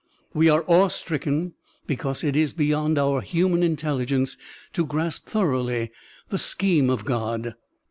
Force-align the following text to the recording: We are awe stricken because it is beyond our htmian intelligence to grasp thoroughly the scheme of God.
We 0.33 0.49
are 0.49 0.63
awe 0.65 0.87
stricken 0.87 1.53
because 1.85 2.23
it 2.23 2.35
is 2.35 2.53
beyond 2.53 2.97
our 2.97 3.21
htmian 3.21 3.61
intelligence 3.63 4.35
to 4.73 4.83
grasp 4.83 5.27
thoroughly 5.27 5.91
the 6.29 6.39
scheme 6.39 6.89
of 6.89 7.05
God. 7.05 7.53